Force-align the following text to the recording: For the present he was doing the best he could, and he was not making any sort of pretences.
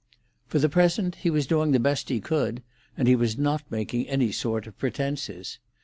For 0.47 0.57
the 0.57 0.67
present 0.67 1.13
he 1.17 1.29
was 1.29 1.45
doing 1.45 1.73
the 1.73 1.79
best 1.79 2.09
he 2.09 2.19
could, 2.19 2.63
and 2.97 3.07
he 3.07 3.15
was 3.15 3.37
not 3.37 3.63
making 3.69 4.07
any 4.07 4.31
sort 4.31 4.65
of 4.65 4.75
pretences. 4.79 5.59